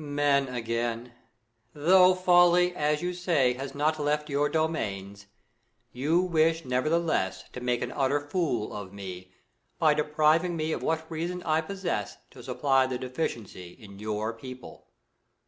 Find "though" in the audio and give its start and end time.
1.74-2.14